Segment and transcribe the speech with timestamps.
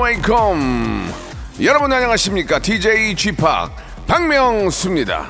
[0.00, 1.12] Wake up
[1.62, 2.58] 여러분 안녕하십니까?
[2.58, 3.70] DJ G Park
[4.06, 5.28] 박명수입니다.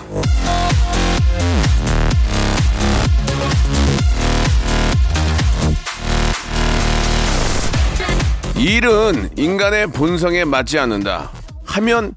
[8.57, 11.31] 일은 인간의 본성에 맞지 않는다
[11.65, 12.15] 하면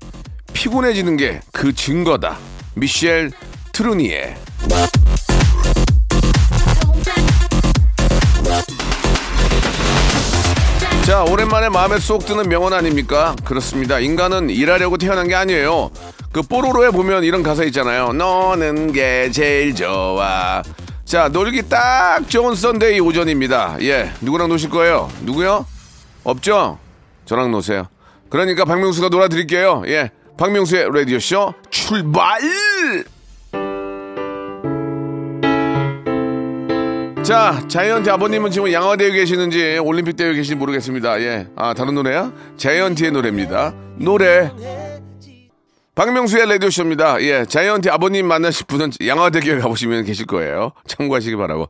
[0.53, 2.37] 피곤해지는 게 그 증거다.
[2.75, 3.31] 미셸
[3.71, 4.35] 투르니에
[11.35, 13.35] 오랜만에 마음에 쏙 드는 명언 아닙니까?
[13.43, 13.99] 그렇습니다.
[13.99, 15.91] 인간은 일하려고 태어난 게 아니에요.
[16.31, 18.13] 그 뽀로로에 보면 이런 가사 있잖아요.
[18.13, 20.63] 노는 게 제일 좋아.
[21.03, 23.75] 자, 놀기 딱 좋은 Sunday 오전입니다.
[23.81, 25.11] 예, 누구랑 노실 거예요?
[25.23, 25.65] 누구요?
[26.23, 26.79] 없죠?
[27.25, 27.89] 저랑 노세요.
[28.29, 29.83] 그러니까 박명수가 놀아드릴게요.
[29.87, 32.39] 예, 박명수의 라디오쇼 출발!
[37.25, 41.19] 자, 자이언티 아버님은 지금 양화대에 계시는지 올림픽 대회에 계신지 모르겠습니다.
[41.21, 41.47] 예.
[41.55, 42.31] 아, 다른 노래야?
[42.57, 43.73] 자이언티의 노래입니다.
[43.95, 44.51] 노래.
[45.95, 47.19] 박명수의 라디오쇼입니다.
[47.23, 47.45] 예.
[47.45, 50.73] 자이언티 아버님 만나실 분은 양화대교에 가보시면 계실 거예요.
[50.85, 51.67] 참고하시기 바라고.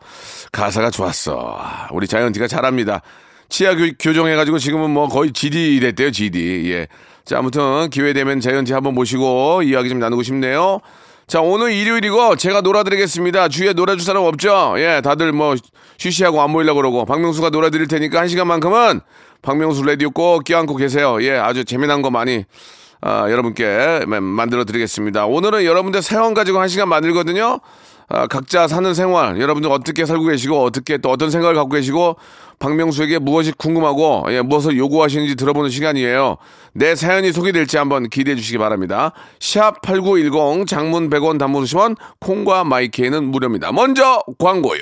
[0.52, 1.58] 가사가 좋았어.
[1.58, 3.02] 아, 우리 자이언티가 잘합니다.
[3.48, 6.70] 치아 교, 교정해가지고 지금은 뭐 거의 GD 됐대요, GD.
[6.74, 6.88] 예.
[7.24, 10.82] 자, 아무튼 기회 되면 자이언티 한번 모시고 이야기 좀 나누고 싶네요.
[11.28, 13.48] 자, 오늘 일요일이고 제가 놀아드리겠습니다.
[13.48, 14.76] 주위에 놀아줄 사람 없죠?
[14.78, 15.56] 예, 다들 뭐
[15.98, 19.02] 쉬쉬하고 안 모이려고 그러고 박명수가 놀아드릴 테니까 한 시간만큼은
[19.42, 21.18] 박명수 라디오 꼭 껴안고 계세요.
[21.24, 22.46] 예, 아주 재미난 거 많이
[23.02, 25.26] 아, 여러분께 만들어 드리겠습니다.
[25.26, 27.60] 오늘은 여러분들 사연 가지고 한 시간 만들거든요.
[28.08, 32.18] 아, 각자 사는 생활, 여러분들 어떻게 살고 계시고, 어떻게 또 어떤 생각을 갖고 계시고,
[32.60, 36.38] 박명수에게 무엇이 궁금하고, 예, 무엇을 요구하시는지 들어보는 시간이에요.
[36.74, 39.12] 내 사연이 소개될지 한번 기대해 주시기 바랍니다.
[39.40, 43.72] 샵8910 장문 100원 단문 50원, 콩과 마이케이는 무료입니다.
[43.72, 44.82] 먼저 광고요.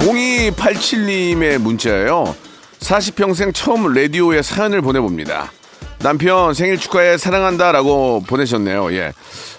[0.00, 2.34] 공2 8 7님의 문자예요.
[2.78, 5.52] 40평생 처음 라디오에 사연을 보내봅니다.
[5.98, 8.94] 남편 생일 축하해 사랑한다 라고 보내셨네요.
[8.94, 9.12] 예.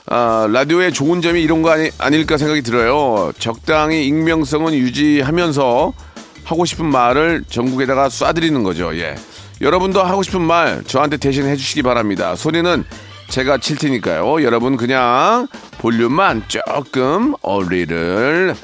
[0.08, 3.32] 아, 라디오의 좋은 점이 이런 거 아니, 아닐까 생각이 들어요.
[3.38, 5.94] 적당히 익명성은 유지하면서
[6.44, 8.98] 하고 싶은 말을 전국에다가 쏴드리는 거죠.
[8.98, 9.16] 예.
[9.62, 12.36] 여러분도 하고 싶은 말 저한테 대신 해주시기 바랍니다.
[12.36, 12.84] 소리는
[13.30, 14.42] 제가 칠 테니까요.
[14.42, 15.48] 여러분 그냥
[15.78, 18.56] 볼륨만 조금 어리를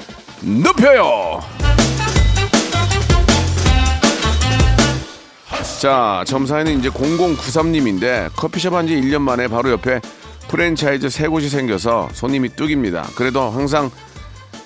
[0.42, 1.40] 높여요.
[5.80, 10.00] 자, 점사에는 이제 0093님인데 커피숍 한 지 1년 만에 바로 옆에
[10.48, 13.06] 프랜차이즈 세 곳이 생겨서 손님이 뚝입니다.
[13.14, 13.90] 그래도 항상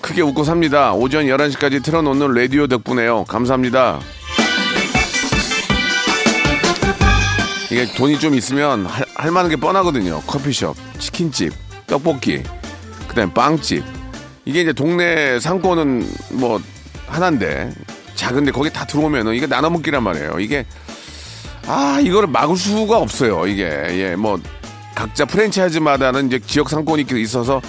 [0.01, 0.93] 크게 웃고 삽니다.
[0.93, 3.25] 오전 11시까지 틀어놓는 라디오 덕분에요.
[3.25, 3.99] 감사합니다.
[7.71, 10.21] 이게 돈이 좀 있으면 할, 할 만한 게 뻔하거든요.
[10.27, 11.53] 커피숍, 치킨집,
[11.87, 12.43] 떡볶이,
[13.07, 13.83] 그 다음에 빵집.
[14.45, 16.61] 이게 이제 동네 상권은 뭐
[17.07, 17.71] 하나인데
[18.15, 20.39] 작은데 거기 다 들어오면은 이게 나눠 먹기란 말이에요.
[20.39, 20.65] 이게
[21.67, 23.47] 아 이거를 막을 수가 없어요.
[23.47, 24.39] 이게 예 뭐
[24.95, 27.61] 각자 프랜차이즈마다는 이제 지역 상권이 있어서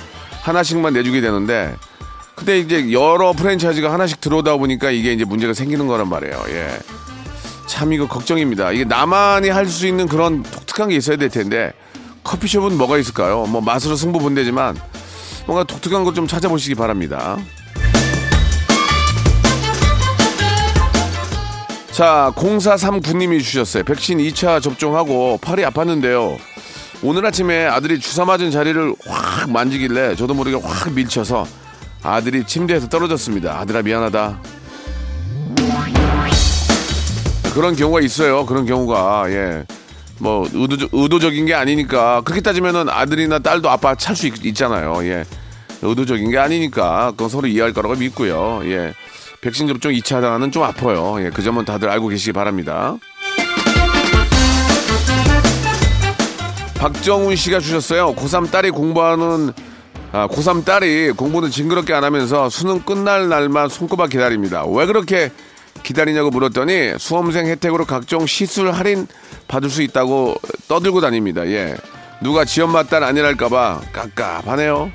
[0.42, 1.74] 하나씩만 내주게 되는데
[2.34, 6.44] 근데 이제 여러 프랜차이즈가 하나씩 들어오다 보니까 이게 이제 문제가 생기는 거란 말이에요.
[6.48, 6.68] 예.
[7.66, 8.72] 참 이거 걱정입니다.
[8.72, 11.72] 이게 나만이 할 수 있는 그런 독특한 게 있어야 될 텐데
[12.24, 13.46] 커피숍은 뭐가 있을까요?
[13.46, 14.76] 뭐 맛으로 승부 본대지만
[15.46, 17.36] 뭔가 독특한 것 좀 찾아보시기 바랍니다.
[21.92, 23.84] 자, 0439님이 주셨어요.
[23.84, 26.36] 백신 2차 접종하고 팔이 아팠는데요.
[27.02, 31.46] 오늘 아침에 아들이 주사 맞은 자리를 확 만지길래 저도 모르게 확 밀쳐서
[32.02, 33.58] 아들이 침대에서 떨어졌습니다.
[33.60, 34.40] 아들아 미안하다.
[37.54, 38.44] 그런 경우가 있어요.
[38.46, 39.64] 그런 경우가 예.
[40.24, 45.04] 뭐 의도, 의도적인 게 아니니까 그렇게 따지면은 아들이나 딸도 아빠 찰 수 있잖아요.
[45.04, 45.24] 예.
[45.82, 48.62] 의도적인 게 아니니까 그건 서로 이해할 거라고 믿고요.
[48.64, 48.94] 예.
[49.42, 51.16] 백신 접종 2차는 좀 아파요.
[51.18, 51.28] 예.
[51.28, 52.96] 그 점은 다들 알고 계시기 바랍니다.
[56.76, 58.14] 박정훈 씨가 주셨어요.
[58.14, 59.52] 고3 딸이 공부하는
[60.12, 64.64] 아, 고3 딸이 공부는 징그럽게 안 하면서 수능 끝날 날만 손꼽아 기다립니다.
[64.64, 65.30] 왜 그렇게
[65.82, 69.06] 기다리냐고 물었더니 수험생 혜택으로 각종 시술 할인
[69.48, 70.34] 받을 수 있다고
[70.68, 71.46] 떠들고 다닙니다.
[71.46, 71.76] 예.
[72.22, 74.90] 누가 지엄마 딸 아니랄까봐 깝깝하네요.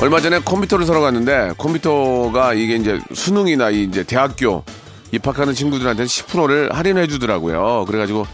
[0.00, 4.64] 얼마 전에 컴퓨터를 사러 갔는데 컴퓨터가 이게 이제 수능이나 이 이제 대학교
[5.12, 7.84] 입학하는 친구들한테는 10%를 할인해 주더라고요.
[7.86, 8.26] 그래가지고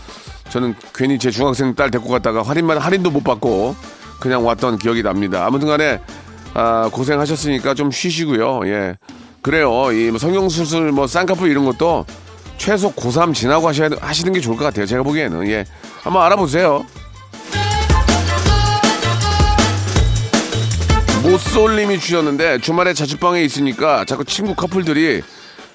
[0.49, 3.77] 저는 괜히 제 중학생 딸 데리고 갔다가 할인만 할인도 못 받고
[4.19, 5.45] 그냥 왔던 기억이 납니다.
[5.45, 6.01] 아무튼간에
[6.55, 8.67] 아, 고생하셨으니까 좀 쉬시고요.
[8.67, 8.97] 예,
[9.43, 9.93] 그래요.
[9.93, 12.05] 이뭐 성형수술 뭐 쌍꺼풀 이런 것도
[12.57, 14.87] 최소 고3 지나고 하셔야, 하시는 게 좋을 것 같아요.
[14.87, 15.65] 제가 보기에는 예,
[16.03, 16.85] 한번 알아보세요.
[21.23, 25.23] 모쏠님이 주셨는데 주말에 자취방에 있으니까 자꾸 친구 커플들이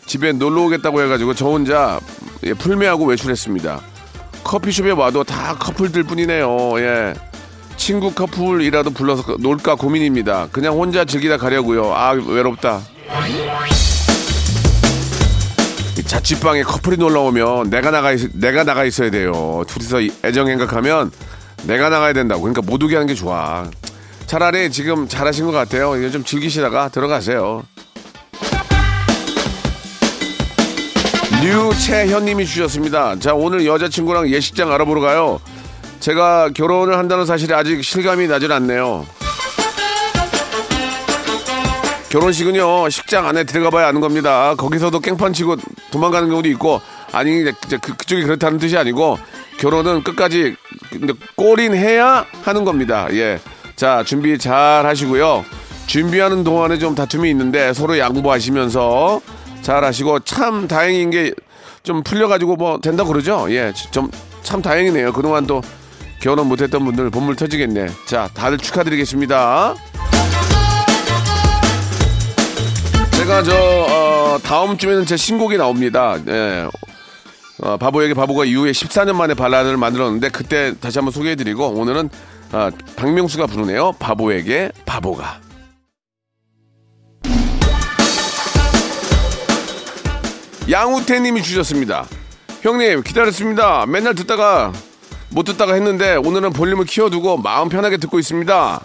[0.06, 2.00] 집에 놀러 오겠다고 해가지고 저 혼자
[2.44, 3.82] 예, 풀매하고 외출했습니다.
[4.44, 6.80] 커피숍에 와도 다 커플들 뿐이네요.
[6.80, 7.14] 예.
[7.78, 10.48] 친구 커플이라도 불러서 놀까 고민입니다.
[10.52, 11.94] 그냥 혼자 즐기다 가려고요.
[11.94, 12.82] 아 외롭다.
[15.98, 19.64] 이 자취방에 커플이 놀러 오면 내가 나가 있, 내가 나가 있어야 돼요.
[19.68, 21.12] 둘이서 애정 행각하면
[21.64, 22.42] 내가 나가야 된다고.
[22.42, 23.70] 그러니까 못 오게 하는 게 좋아.
[24.26, 25.96] 차라리 지금 잘하신 것 같아요.
[25.98, 27.64] 이거 좀 즐기시다가 들어가세요.
[31.44, 33.20] 류채현님이 주셨습니다.
[33.20, 35.40] 자 오늘 여자친구랑 예식장 알아보러 가요.
[36.04, 39.06] 제가 결혼을 한다는 사실이 아직 실감이 나질 않네요.
[42.10, 44.54] 결혼식은요 식장 안에 들어가봐야 아는 겁니다.
[44.56, 45.56] 거기서도 깽판 치고
[45.92, 46.82] 도망가는 경우도 있고
[47.14, 49.18] 아니 이제 그, 그쪽이 그렇다는 뜻이 아니고
[49.60, 50.58] 결혼은 끝까지
[51.38, 53.08] 꼬린 해야 하는 겁니다.
[53.12, 53.40] 예,
[53.78, 55.46] 자 준비 잘 하시고요.
[55.86, 59.22] 준비하는 동안에 좀 다툼이 있는데 서로 양보하시면서
[59.62, 61.32] 잘 하시고 참 다행인 게
[61.84, 63.46] 좀 풀려가지고 뭐 된다 그러죠.
[63.50, 64.10] 예, 좀
[64.44, 65.14] 참 다행이네요.
[65.14, 65.62] 그동안 또
[66.24, 67.90] 결혼 못했던 분들 본물 터지겠네.
[68.06, 69.76] 자, 다들 축하드리겠습니다.
[73.18, 76.18] 제가 저 어, 다음 주에는 제 신곡이 나옵니다.
[76.30, 76.70] 예.
[77.62, 82.10] 어, 바보에게 바보가 이후에 14년 만에 발라드를 만들었는데 그때 다시 한번 소개해드리고 오늘은
[82.54, 83.92] 어, 박명수가 부르네요.
[84.00, 85.42] 바보에게 바보가.
[90.72, 92.06] 양우태님이 주셨습니다.
[92.62, 93.86] 형님 기다렸습니다.
[93.88, 94.72] 맨날 듣다가
[95.34, 98.82] 못 듣다가 했는데 오늘은 볼륨을 키워두고 마음 편하게 듣고 있습니다.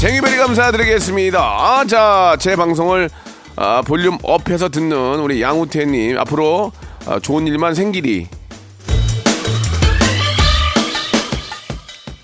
[0.00, 1.40] 생일베리 감사드리겠습니다.
[1.40, 3.08] 아, 자, 제 방송을
[3.56, 6.72] 아, 볼륨 업해서 듣는 우리 양우태님 앞으로
[7.06, 8.26] 아, 좋은 일만 생기리.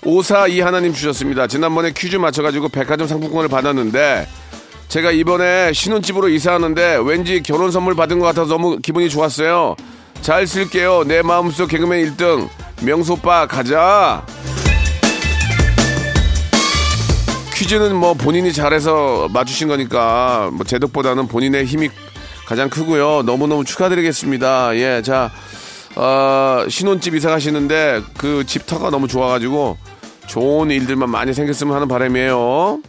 [0.03, 1.47] 오사이 하나님 주셨습니다.
[1.47, 4.27] 지난번에 퀴즈 맞춰가지고 백화점 상품권을 받았는데
[4.87, 9.75] 제가 이번에 신혼집으로 이사하는데 왠지 결혼 선물 받은 것 같아서 너무 기분이 좋았어요.
[10.27, 11.05] 잘 쓸게요.
[11.05, 12.49] 내 마음속 개그맨 1등
[12.83, 14.25] 명소 오빠 가자.
[17.53, 21.89] 퀴즈는 뭐 본인이 잘해서 맞추신 거니까 뭐 제덕보다는 본인의 힘이
[22.45, 23.21] 가장 크고요.
[23.23, 24.75] 너무너무 축하드리겠습니다.
[24.75, 25.31] 예, 자,
[25.95, 29.77] 어, 신혼집 이사 가시는데 그 집터가 너무 좋아가지고
[30.25, 32.81] 좋은 일들만 많이 생겼으면 하는 바람이에요.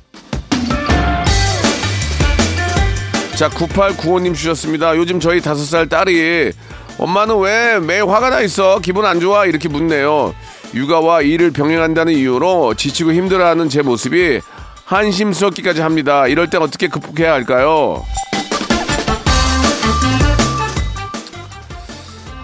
[3.37, 4.97] 자, 9895님 주셨습니다.
[4.97, 6.50] 요즘 저희 다섯 살 딸이
[6.99, 8.81] 엄마는 왜 매일 화가 나 있어?
[8.81, 9.47] 기분 안 좋아?
[9.47, 10.35] 이렇게 묻네요.
[10.75, 14.40] 육아와 일을 병행한다는 이유로 지치고 힘들어하는 제 모습이
[14.85, 16.26] 한심스럽기까지 합니다.
[16.26, 18.02] 이럴 땐 어떻게 극복해야 할까요?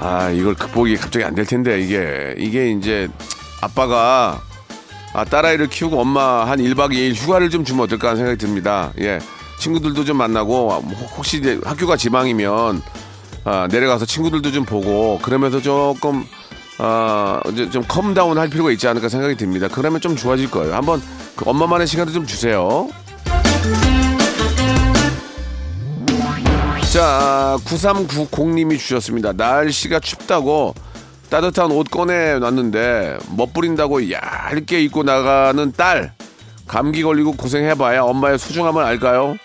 [0.01, 2.35] 아, 이걸 극복이 갑자기 안 될 텐데, 이게.
[2.39, 3.09] 이게 이제
[3.63, 4.41] 아빠가
[5.15, 8.93] 아, 딸아이를 키우고 엄마 한 1박 2일 휴가를 좀 주면 어떨까 하는 생각이 듭니다.
[9.01, 9.19] 예.
[9.59, 10.71] 친구들도 좀 만나고,
[11.17, 12.83] 혹시 이제 학교가 지방이면
[13.45, 16.25] 아, 내려가서 친구들도 좀 보고, 그러면서 조금,
[16.79, 19.69] 아, 이제 좀 calm down 할 필요가 있지 않을까 생각이 듭니다.
[19.71, 20.75] 그러면 좀 좋아질 거예요.
[20.75, 21.03] 한번
[21.37, 22.89] 그 엄마만의 시간도 좀 주세요.
[26.93, 29.33] 자, 9390님이 주셨습니다.
[29.33, 30.75] 날씨가 춥다고
[31.29, 36.13] 따뜻한 옷 꺼내 놨는데 멋부린다고 얇게 입고 나가는 딸.
[36.67, 39.37] 감기 걸리고 고생해봐야 엄마의 소중함을 알까요?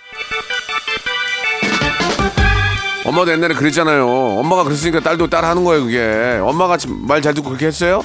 [3.20, 4.08] 엄마도 옛날에 그랬잖아요.
[4.08, 6.40] 엄마가 그랬으니까 딸도 따라 하는 거예요, 그게.
[6.42, 8.02] 엄마가 말 잘 듣고 그렇게 했어요?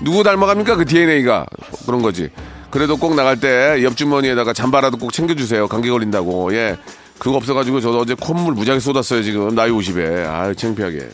[0.00, 0.76] 누구 닮아갑니까?
[0.76, 1.44] 그 DNA가.
[1.84, 2.30] 그런 거지.
[2.70, 5.68] 그래도 꼭 나갈 때 옆주머니에다가 잠바라도 꼭 챙겨주세요.
[5.68, 6.54] 감기 걸린다고.
[6.54, 6.78] 예.
[7.18, 9.54] 그거 없어가지고 저도 어제 콧물 무지하게 쏟았어요, 지금.
[9.54, 10.26] 나이 50에.
[10.26, 11.08] 아유, 창피하게.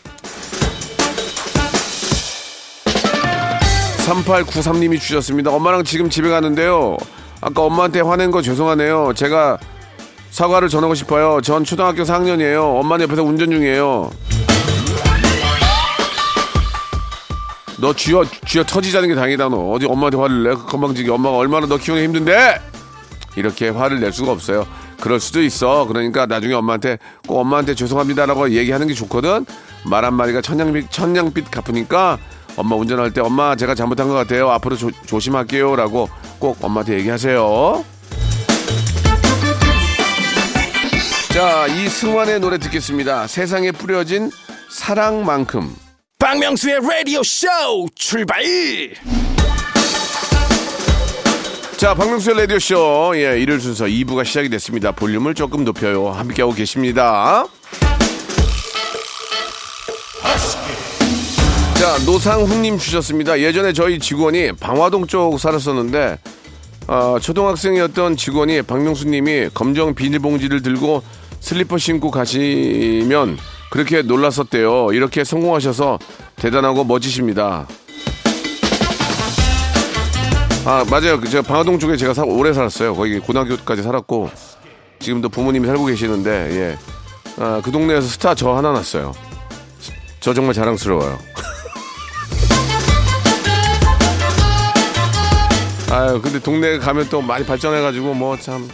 [4.05, 5.51] 3893님이 주셨습니다.
[5.51, 6.97] 엄마랑 지금 집에 가는데요.
[7.41, 9.13] 아까 엄마한테 화낸 거 죄송하네요.
[9.15, 9.57] 제가
[10.33, 11.41] 사과를 전하고 싶어요.
[11.41, 12.79] 전 초등학교 4학년이에요.
[12.79, 14.09] 엄마는 옆에서 운전 중이에요.
[17.77, 19.57] 너 쥐어 쥐어 터지자는 게 다행이다 너.
[19.71, 20.53] 어디 엄마한테 화를 내?
[20.55, 21.11] 건방지게.
[21.11, 22.59] 엄마가 얼마나 너 키우기 힘든데?
[23.35, 24.65] 이렇게 화를 낼 수가 없어요.
[24.99, 25.85] 그럴 수도 있어.
[25.85, 26.97] 그러니까 나중에 엄마한테
[27.27, 29.45] 꼭 엄마한테 죄송합니다라고 얘기하는 게 좋거든.
[29.85, 32.17] 말 한마디가 천냥빛 천냥빛 갚으니까
[32.55, 34.49] 엄마 운전할 때 엄마 제가 잘못한 것 같아요.
[34.49, 36.09] 앞으로 조, 조심할게요라고
[36.39, 37.92] 꼭 엄마한테 얘기하세요
[41.33, 44.29] 자 이승환의 노래 듣겠습니다 세상에 뿌려진
[44.69, 45.75] 사랑만큼
[46.19, 47.47] 박명수의 라디오 쇼
[47.95, 48.43] 출발
[51.77, 53.11] 자, 박명수의 라디오 쇼.
[53.15, 54.93] 예, 일요일 순서 2부가 시작이 됐습니다.
[54.93, 56.11] 볼륨을 조금 높여요.
[56.11, 57.45] 함께하고 계십니다.
[61.73, 63.37] 자, 노상훈님 주셨습니다.
[63.41, 66.19] 예전에 저희 직원이 방화동 쪽 살았었는데,
[66.87, 71.03] 아, 초등학생이었던 직원이 박명수님이 검정 비닐봉지를 들고
[71.43, 73.37] 슬리퍼 신고 가시면
[73.69, 74.93] 그렇게 놀랐었대요.
[74.93, 75.99] 이렇게 성공하셔서
[76.37, 77.67] 대단하고 멋지십니다.
[80.65, 81.19] 아 맞아요.
[81.19, 82.95] 그 제가 방화동 쪽에 제가 사- 오래 살았어요.
[82.95, 84.29] 거기 고등학교까지 살았고
[84.99, 86.77] 지금도 부모님이 살고 계시는데 예.
[87.37, 89.11] 아, 그 동네에서 스타 저 하나 났어요.
[90.21, 91.19] 저 정말 자랑스러워요.
[95.91, 98.69] 아유 근데 동네 가면 또 많이 발전해가지고 뭐 참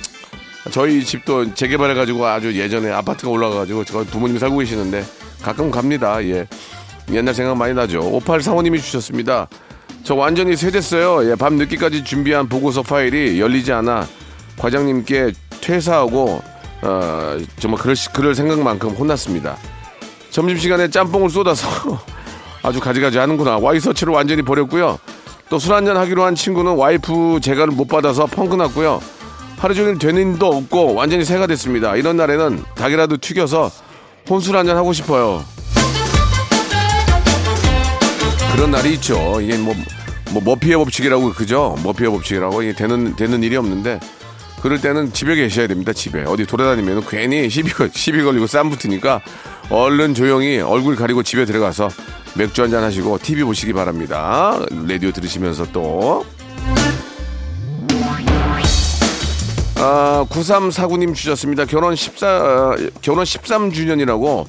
[0.71, 5.03] 저희 집도 재개발해가지고 아주 예전에 아파트가 올라가가지고 저희 부모님이 살고 계시는데
[5.41, 6.23] 가끔 갑니다.
[6.25, 6.47] 예.
[7.11, 8.01] 옛날 생각 많이 나죠.
[8.19, 9.47] 5845님이 주셨습니다.
[10.03, 11.29] 저 완전히 쇠됐어요.
[11.31, 14.07] 예, 밤 늦게까지 준비한 보고서 파일이 열리지 않아
[14.57, 16.41] 과장님께 퇴사하고
[16.81, 19.57] 어, 정말 그럴, 시- 그럴 생각만큼 혼났습니다.
[20.29, 21.67] 점심시간에 짬뽕을 쏟아서
[22.61, 23.57] 아주 가지가지 하는구나.
[23.57, 24.99] 와이서치를 완전히 버렸고요.
[25.49, 29.01] 또 술 한잔 하기로 한 친구는 와이프 재가를 못 받아서 펑크 났고요.
[29.59, 31.95] 하루 종일 되는 일도 없고 완전히 새가 됐습니다.
[31.95, 33.69] 이런 날에는 닭이라도 튀겨서
[34.29, 35.43] 혼술 한잔 하고 싶어요.
[38.53, 39.39] 그런 날이 있죠.
[39.41, 39.75] 이게 뭐,
[40.31, 41.75] 뭐 머피의 법칙이라고 그죠?
[41.83, 43.99] 머피의 법칙이라고 이게 되는 되는 일이 없는데
[44.61, 45.91] 그럴 때는 집에 계셔야 됩니다.
[45.93, 49.21] 집에 어디 돌아다니면 괜히 시비 걸- 시비 걸리고 쌈 붙으니까
[49.69, 51.89] 얼른 조용히 얼굴 가리고 집에 들어가서
[52.35, 54.57] 맥주 한잔 하시고 TV 보시기 바랍니다.
[54.87, 56.25] 라디오 들으시면서 또.
[59.81, 61.63] 아, 9349님 주셨습니다.
[61.63, 64.45] 결혼 14, 어, 결혼 13주년이라고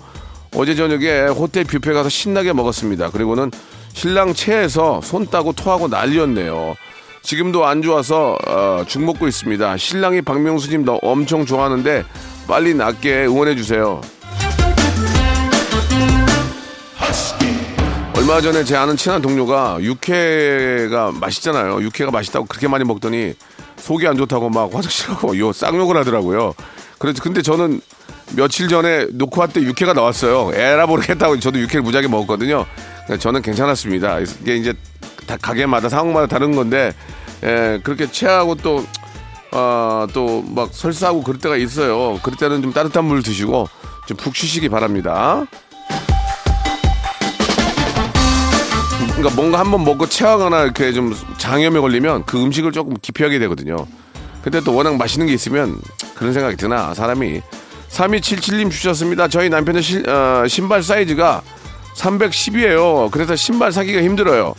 [0.56, 3.10] 어제 저녁에 호텔 뷔페 가서 신나게 먹었습니다.
[3.10, 3.52] 그리고는
[3.92, 6.74] 신랑 체에서 손 따고 토하고 난리였네요.
[7.22, 9.76] 지금도 안 좋아서 어, 죽 먹고 있습니다.
[9.76, 12.04] 신랑이 박명수님 너 엄청 좋아하는데
[12.48, 14.00] 빨리 낫게 응원해 주세요.
[18.16, 21.82] 얼마 전에 제 아는 친한 동료가 육회가 맛있잖아요.
[21.82, 23.34] 육회가 맛있다고 그렇게 많이 먹더니
[23.80, 26.54] 속이 안 좋다고 막 화장실 가고 요 쌍욕을 하더라고요.
[26.98, 27.80] 그래서 근데 저는
[28.36, 30.52] 며칠 전에 녹화 때 육회가 나왔어요.
[30.54, 32.66] 에라 모르겠다고 저도 육회를 무지하게 먹었거든요.
[33.18, 34.20] 저는 괜찮았습니다.
[34.20, 34.72] 이게 이제
[35.26, 36.92] 다 가게마다 상황마다 다른 건데
[37.42, 38.84] 예, 그렇게 체하고 또
[39.52, 42.20] 아, 또막 설사하고 그럴 때가 있어요.
[42.22, 43.68] 그럴 때는 좀 따뜻한 물 드시고
[44.06, 45.46] 좀 푹 쉬시기 바랍니다.
[49.20, 53.86] 그러니까 뭔가 한번 먹고 체하거나 이렇게 좀 장염에 걸리면 그 음식을 조금 기피하게 되거든요.
[54.42, 55.78] 근데 또 워낙 맛있는 게 있으면
[56.14, 57.42] 그런 생각이 드나 사람이
[57.90, 59.28] 3277님 주셨습니다.
[59.28, 61.42] 저희 남편의 실- 어, 신발 사이즈가
[61.96, 63.10] 310이에요.
[63.10, 64.54] 그래서 신발 사기가 힘들어요.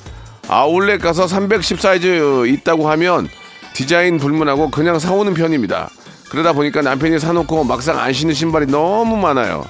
[0.48, 3.28] 아울렛 가서 310 사이즈 있다고 하면
[3.74, 5.90] 디자인 불문하고 그냥 사오는 편입니다.
[6.30, 9.66] 그러다 보니까 남편이 사놓고 막상 안 신는 신발이 너무 많아요.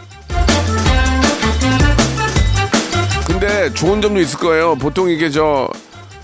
[3.41, 4.75] 근데 좋은 점도 있을 거예요.
[4.75, 5.67] 보통 이게 저,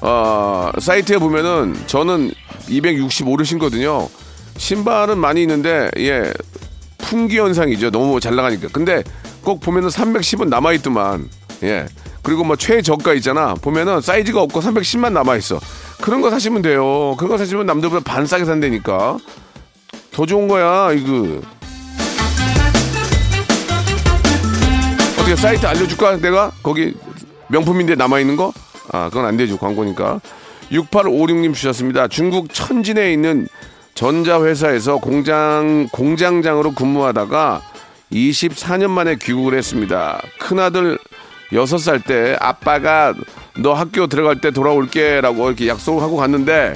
[0.01, 2.29] 어, 사이트에 보면은 저는
[2.69, 4.07] 265를 신거든요.
[4.57, 6.31] 신발은 많이 있는데, 예,
[6.99, 7.89] 풍기 현상이죠.
[7.89, 8.67] 너무 잘 나가니까.
[8.71, 9.03] 근데
[9.43, 11.27] 꼭 보면은 310은 남아있더만.
[11.63, 11.87] 예.
[12.21, 13.55] 그리고 뭐 최저가 있잖아.
[13.55, 15.59] 보면은 사이즈가 없고 310만 남아있어.
[15.99, 17.15] 그런 거 사시면 돼요.
[17.17, 19.17] 그런 거 사시면 남들보다 반 싸게 산다니까.
[20.11, 21.41] 더 좋은 거야, 이거.
[25.27, 26.17] 어떻게 사이트 알려줄까?
[26.17, 26.93] 내가 거기
[27.49, 28.53] 명품인데 남아있는 거?
[28.91, 29.57] 아, 그건 안 되죠.
[29.57, 30.21] 광고니까.
[30.71, 32.07] 6856님 주셨습니다.
[32.07, 33.47] 중국 천진에 있는
[33.93, 37.61] 전자회사에서 공장, 공장장으로 근무하다가
[38.11, 40.21] 24년 만에 귀국을 했습니다.
[40.39, 40.97] 큰아들
[41.51, 43.13] 6살 때 아빠가
[43.57, 46.73] 너 학교 들어갈 때 돌아올게 라고 이렇게 약속을 하고 갔는데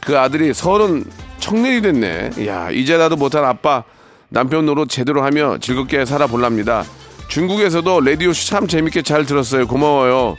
[0.00, 1.04] 그 아들이 서른
[1.40, 2.46] 청년이 됐네.
[2.46, 3.82] 야 이제 나도 못한 아빠
[4.28, 6.84] 남편 노릇 제대로 하며 즐겁게 살아볼랍니다.
[7.28, 9.66] 중국에서도 라디오 참 재밌게 잘 들었어요.
[9.66, 10.36] 고마워요.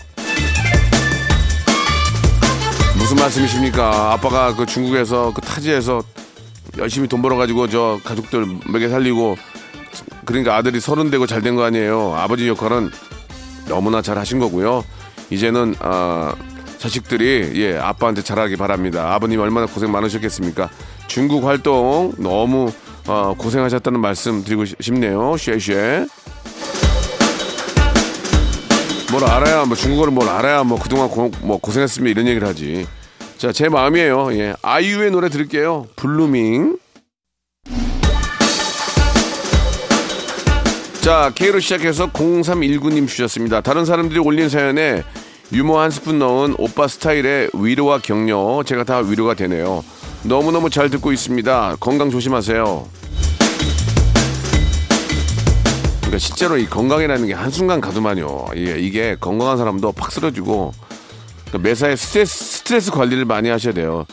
[2.98, 4.14] 무슨 말씀이십니까?
[4.14, 6.02] 아빠가 그 중국에서 그 타지에서
[6.78, 9.38] 열심히 돈 벌어가지고 저 가족들 먹여 살리고
[10.26, 12.16] 그러니까 아들이 서른 되고 잘 된 거 아니에요.
[12.16, 12.90] 아버지 역할은
[13.68, 14.84] 너무나 잘 하신 거고요.
[15.30, 16.34] 이제는 아,
[16.80, 19.14] 자식들이 예 아빠한테 잘하기 바랍니다.
[19.14, 20.70] 아버님 얼마나 고생 많으셨겠습니까?
[21.08, 22.72] 중국 활동 너무
[23.08, 25.36] 어, 고생하셨다는 말씀 드리고 싶- 싶네요.
[25.38, 26.08] 谢谢.
[29.18, 32.86] 뭘 알아야 뭐 중국어를 뭘 알아야 뭐 그동안 고, 뭐 고생했으면 이런 얘기를 하지.
[33.38, 34.34] 자, 제 마음이에요.
[34.34, 34.56] 예.
[34.62, 35.88] 아이유의 노래 들을게요.
[35.96, 36.78] Blueming.
[41.02, 43.62] 자, K로 시작해서 0319님 주셨습니다.
[43.62, 45.02] 다른 사람들이 올린 사연에
[45.54, 48.64] 유머 한 스푼 넣은 오빠 스타일의 위로와 격려.
[48.66, 49.86] 제가 다 위로가 되네요.
[50.24, 51.78] 너무너무 잘 듣고 있습니다.
[51.80, 52.86] 건강 조심하세요.
[56.16, 58.46] 그러니까 실제로 이 건강이라는 게 한순간 가더만요.
[58.56, 60.72] 예, 이게 건강한 사람도 팍 쓰러지고
[61.46, 64.06] 그러니까 매사에 스트레스, 스트레스 관리를 많이 하셔야 돼요.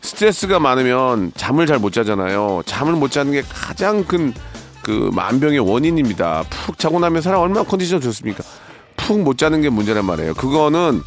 [0.00, 2.62] 스트레스가 많으면 잠을 잘 못 자잖아요.
[2.66, 4.34] 잠을 못 자는 게 가장 큰
[4.82, 6.44] 그 만병의 원인입니다.
[6.50, 8.44] 푹 자고 나면 사람 얼마나 컨디션 좋습니까?
[8.96, 10.34] 푹 못 자는 게 문제란 말이에요.
[10.34, 11.02] 그거는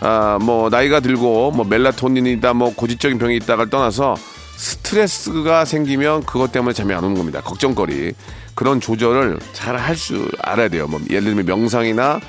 [0.00, 4.14] 아 뭐 나이가 들고 뭐 멜라토닌이다 뭐 고지적인 병이 있다가 떠나서
[4.56, 7.42] 스트레스가 생기면 그것 때문에 잠이 안 오는 겁니다.
[7.42, 8.14] 걱정거리
[8.60, 10.86] 그런 조절을 잘할줄 알아야 돼요.
[10.86, 12.20] 뭐 예를 들면 명상이나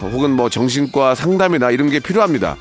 [0.00, 2.54] 혹은 뭐 정신과 상담이나 이런 게 필요합니다.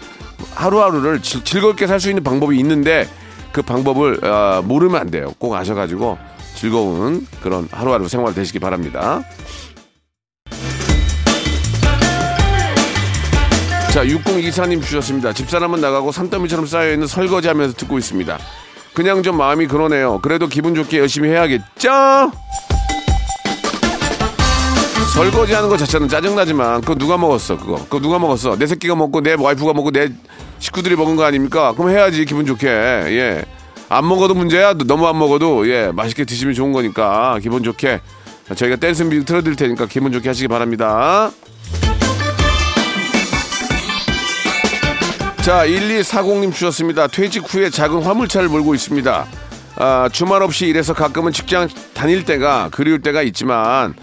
[0.56, 3.08] 하루하루를 즐- 즐겁게 살 수 있는 방법이 있는데
[3.52, 5.36] 그 방법을 어, 모르면 안 돼요.
[5.38, 6.18] 꼭 아셔가지고
[6.56, 9.22] 즐거운 그런 하루하루 생활 되시기 바랍니다.
[13.94, 15.32] 자, 6024님 주셨습니다.
[15.34, 18.40] 집사람은 나가고 산더미처럼 쌓여있는 설거지 하면서 듣고 있습니다.
[18.96, 20.20] 그냥 좀 마음이 그러네요.
[20.24, 22.32] 그래도 기분 좋게 열심히 해야겠죠?
[25.14, 27.76] 설거지 하는 것 자체는 짜증나지만 그거 누가 먹었어 그거?
[27.76, 28.56] 그거 누가 먹었어?
[28.58, 30.10] 내 새끼가 먹고 내 와이프가 먹고 내
[30.60, 31.74] 식구들이 먹은 거 아닙니까?
[31.74, 32.68] 그럼 해야지 기분 좋게.
[32.68, 33.46] 예
[33.94, 34.74] 안 먹어도 문제야?
[34.74, 35.68] 너무 안 먹어도?
[35.70, 37.38] 예 맛있게 드시면 좋은 거니까.
[37.42, 38.00] 기분 좋게.
[38.56, 41.30] 저희가 댄스 뮤직 틀어드릴 테니까 기분 좋게 하시기 바랍니다.
[45.42, 47.08] 자 1240님 주셨습니다.
[47.08, 49.26] 퇴직 후에 작은 화물차를 몰고 있습니다.
[49.76, 53.94] 아, 주말 없이 일해서 가끔은 직장 다닐 때가 그리울 때가 있지만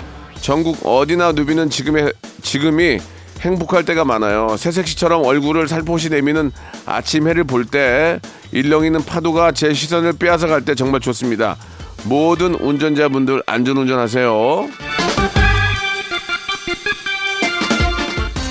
[0.41, 2.99] 전국 어디나 누비는 지금의 지금이
[3.41, 4.57] 행복할 때가 많아요.
[4.57, 6.51] 새색시처럼 얼굴을 살포시 내미는
[6.87, 8.21] 아침 해를 볼 때
[8.53, 11.57] 일렁이는 파도가 제 시선을 빼앗아 갈 때 정말 좋습니다.
[12.05, 14.69] 모든 운전자분들 안전운전 하세요.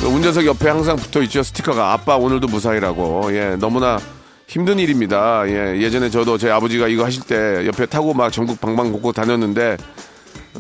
[0.01, 3.99] 그 운전석 옆에 항상 붙어 있죠 스티커가 아빠 오늘도 무사히라고 예 너무나
[4.47, 9.13] 힘든 일입니다 예 예전에 저도 제 아버지가 이거 하실 때 옆에 타고 막 전국 방방곡곡
[9.15, 9.75] 다녔는데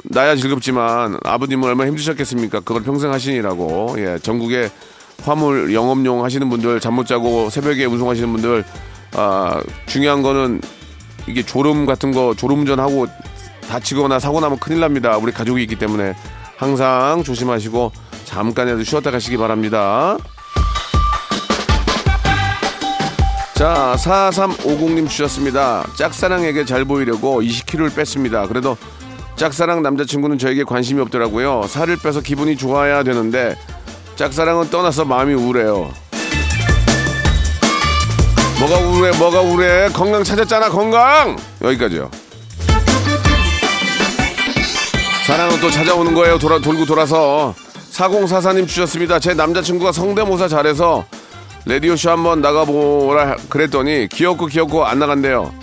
[0.03, 2.61] 나야 즐겁지만 아버님은 얼마나 힘드셨겠습니까?
[2.61, 3.95] 그걸 평생 하시니라고.
[3.99, 4.69] 예, 전국에
[5.23, 8.63] 화물 영업용 하시는 분들, 잠 못 자고 새벽에 운송하시는 분들,
[9.13, 10.61] 아, 중요한 거는
[11.27, 13.07] 이게 졸음 같은 거, 졸음운전하고
[13.69, 15.17] 다치거나 사고 나면 큰일 납니다.
[15.17, 16.15] 우리 가족이 있기 때문에
[16.57, 17.91] 항상 조심하시고
[18.25, 20.17] 잠깐이라도 쉬었다 가시기 바랍니다.
[23.55, 25.83] 자, 4350님 주셨습니다.
[25.95, 28.47] 짝사랑에게 잘 보이려고 20kg를 뺐습니다.
[28.47, 28.77] 그래도
[29.37, 31.63] 짝사랑 남자친구는 저에게 관심이 없더라고요.
[31.67, 33.55] 살을 빼서 기분이 좋아야 되는데
[34.15, 35.91] 짝사랑은 떠나서 마음이 우울해요.
[38.59, 39.15] 뭐가 우울해?
[39.19, 39.89] 뭐가 우울해?
[39.93, 41.37] 건강 찾았잖아, 건강!
[41.61, 42.09] 여기까지요.
[45.27, 46.39] 사랑은 또 찾아오는 거예요.
[46.39, 47.53] 돌아, 돌고 돌아서.
[47.91, 49.19] 4044님 주셨습니다.
[49.19, 51.05] 제 남자친구가 성대모사 잘해서
[51.65, 55.53] 라디오쇼 한번 나가보라 그랬더니 귀엽고 귀엽고 안 나간대요.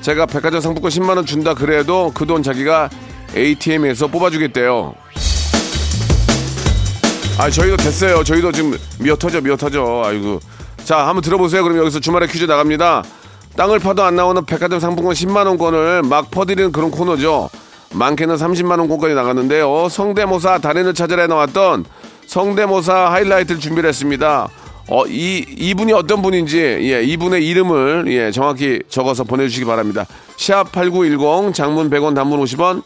[0.00, 2.88] 제가 백화점 상품권 10만원 준다 그래도 그 돈 자기가
[3.34, 4.94] ATM에서 뽑아주겠대요.
[7.38, 8.24] 아, 저희도 됐어요.
[8.24, 10.02] 저희도 지금 미어 터져, 미어 터져.
[10.04, 10.40] 아이고.
[10.84, 11.62] 자, 한번 들어보세요.
[11.62, 13.04] 그럼 여기서 주말에 퀴즈 나갑니다.
[13.56, 17.50] 땅을 파도 안 나오는 백화점 상품권 10만원권을 막 퍼드리는 그런 코너죠.
[17.92, 19.88] 많게는 30만원권까지 나갔는데요.
[19.88, 21.84] 성대모사 달인을 찾아라 나왔던
[22.26, 24.48] 성대모사 하이라이트를 준비를 했습니다.
[24.90, 30.06] 어, 이, 이분이 어떤 분인지, 예, 이분의 이름을, 예, 정확히 적어서 보내주시기 바랍니다.
[30.38, 32.82] 샵8910, 장문 100원, 단문 50원,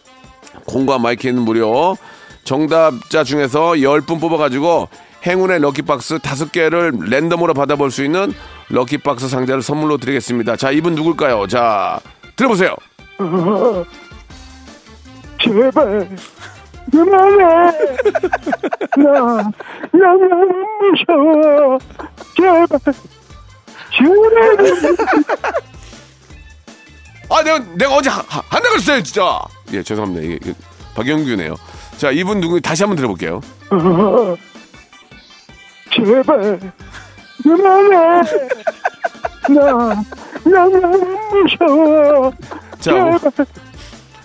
[0.67, 1.97] 공과 마이크는 무료.
[2.45, 4.89] 정답자 중에서 10분 뽑아가지고
[5.25, 8.33] 행운의 럭키박스 5개를 랜덤으로 받아볼 수 있는
[8.71, 10.57] 럭키박스 상자를 선물로 드리겠습니다.
[10.57, 11.47] 자, 이분 누굴까요?
[11.47, 12.01] 자,
[12.35, 12.75] 들어보세요.
[15.43, 16.09] 제발
[16.91, 17.45] 그만해
[18.97, 19.13] 나,
[19.43, 19.53] 나
[19.93, 21.79] 너무 무서워
[22.37, 22.67] 제발
[23.97, 24.75] 제발
[27.31, 29.41] 아, 내가, 내가 어제 하- 하- 한다 그랬어요, 진짜.
[29.73, 30.23] 예, 죄송합니다.
[30.25, 30.55] 이게, 이게
[30.95, 31.57] 박영규네요.
[31.97, 33.41] 자, 이분 누구 다시 한번 들어볼게요.
[35.95, 36.59] 제발
[37.43, 38.23] 그만해
[39.49, 39.73] 나,
[40.45, 42.33] 나 너무 무서워
[42.79, 43.19] 자, 오,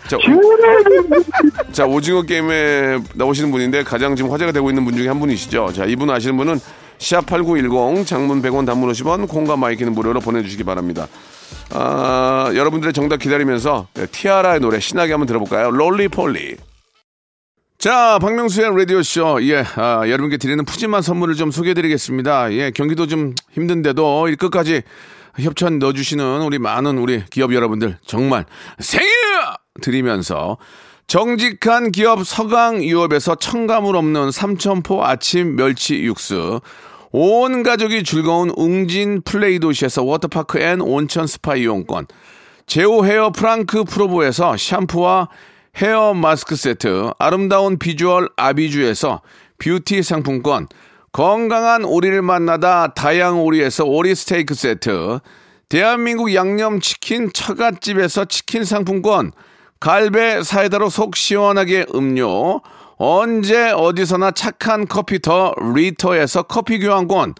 [0.07, 5.19] 자, 오- 자, 오징어 게임에 나오시는 분인데 가장 지금 화제가 되고 있는 분 중에 한
[5.19, 5.73] 분이시죠.
[5.73, 6.59] 자, 이분 아시는 분은
[6.99, 11.07] 샵8910 장문 100원 단문 50원 콩과 마이케이는 무료로 보내주시기 바랍니다.
[11.71, 15.71] 아, 여러분들의 정답 기다리면서 티아라의 노래 신나게 한번 들어볼까요?
[15.71, 16.55] 롤리폴리.
[17.77, 19.43] 자, 박명수의 라디오쇼.
[19.43, 22.53] 예, 아, 여러분께 드리는 푸짐한 선물을 좀 소개해드리겠습니다.
[22.53, 24.81] 예, 경기도 좀 힘든데도 이 끝까지
[25.39, 28.45] 협찬 넣어주시는 우리 많은 우리 기업 여러분들 정말
[28.79, 29.07] 생일
[29.81, 30.57] 드리면서
[31.05, 36.59] 정직한 기업 서강유업에서 첨가물 없는 삼천포 아침 멸치 육수
[37.19, 42.05] 온 가족이 즐거운 웅진 플레이 도시에서 워터파크 and 온천 스파 이용권
[42.67, 45.27] 제오 헤어 프랑크 프로보에서 샴푸와
[45.77, 49.21] 헤어 마스크 세트 아름다운 비주얼 아비주에서
[49.57, 50.67] 뷰티 상품권
[51.11, 55.17] 건강한 오리를 만나다 다향 오리에서 오리 스테이크 세트
[55.69, 59.31] 대한민국 양념치킨 처갓집에서 치킨 상품권
[59.79, 62.61] 갈배 사이다로 속 시원하게 음료
[62.97, 67.35] 언제 어디서나 착한 커피 더 리터에서 커피 교환권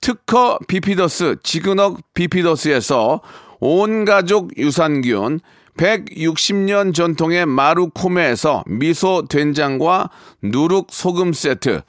[0.00, 3.20] 특허 비피더스 지그넉 비피더스에서
[3.60, 5.40] 온 가족 유산균
[5.78, 10.10] 160년 전통의 마루코메에서 미소 된장과
[10.42, 11.82] 누룩 소금 세트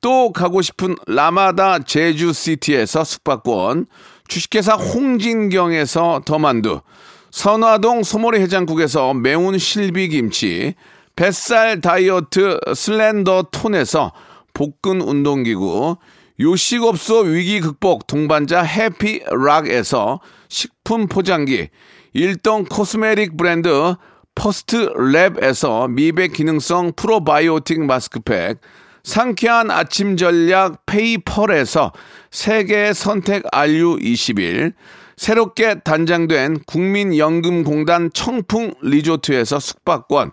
[0.00, 3.86] 또 가고 싶은 라마다 제주시티에서 숙박권
[4.28, 6.80] 주식회사 홍진경에서 더만두
[7.30, 10.74] 선화동 소머리 해장국에서 매운 실비김치
[11.16, 14.12] 뱃살 다이어트 슬렌더 톤에서
[14.54, 15.96] 복근 운동기구
[16.40, 21.68] 요식업소 위기 극복 동반자 해피락에서 식품 포장기
[22.14, 23.94] 일동 코스메릭 브랜드
[24.34, 28.60] 퍼스트 랩에서 미백 기능성 프로바이오틱 마스크팩
[29.02, 31.92] 상쾌한 아침 전략 페이펄에서
[32.30, 34.72] 세계 선택 RU21
[35.16, 40.32] 새롭게 단장된 국민연금공단 청풍 리조트에서 숙박권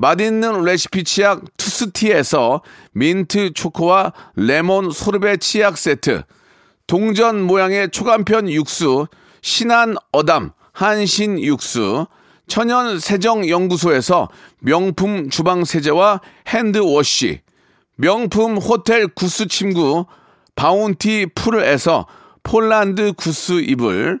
[0.00, 6.22] 맛있는 레시피 치약 투스티에서 민트 초코와 레몬 소르베 치약 세트
[6.86, 9.08] 동전 모양의 초간편 육수
[9.42, 12.06] 신한 어담 한신 육수
[12.48, 17.42] 천연 세정 연구소에서 명품 주방 세제와 핸드워시
[17.96, 20.06] 명품 호텔 구스 침구
[20.56, 22.06] 바운티 풀에서
[22.42, 24.20] 폴란드 구스 이불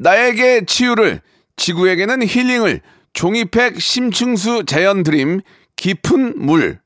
[0.00, 1.20] 나에게 치유를
[1.56, 2.80] 지구에게는 힐링을
[3.12, 5.42] 종이팩 심층수 자연 드림
[5.76, 6.80] 깊은 물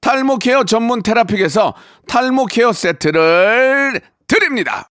[0.00, 1.74] 탈모 케어 전문 테라픽에서
[2.06, 4.88] 탈모 케어 세트를 드립니다.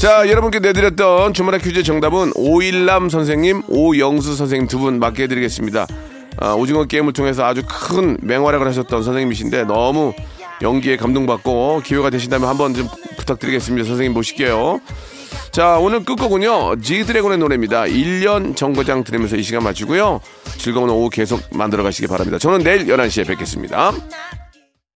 [0.00, 5.86] 자, 여러분께 내드렸던 주말의 퀴즈 정답은 오일남 선생님, 오영수 선생님 두 분 맞게 해드리겠습니다.
[6.38, 10.12] 아, 오징어 게임을 통해서 아주 큰 맹활약을 하셨던 선생님이신데 너무
[10.62, 13.86] 연기에 감동받고 기회가 되신다면 한번 좀 부탁드리겠습니다.
[13.88, 14.80] 선생님 모실게요.
[15.50, 16.80] 자, 오늘 끝곡은요.
[16.82, 17.84] 지드래곤의 노래입니다.
[17.84, 20.20] 1년 정거장 들으면서 이 시간 마치고요.
[20.58, 22.38] 즐거운 오후 계속 만들어 가시기 바랍니다.
[22.38, 23.92] 저는 내일 11시에 뵙겠습니다.